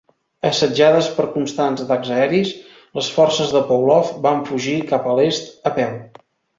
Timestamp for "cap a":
4.93-5.19